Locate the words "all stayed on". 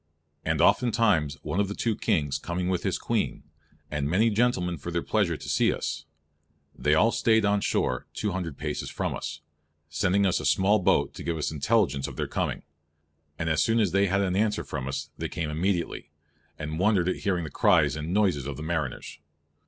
6.95-7.61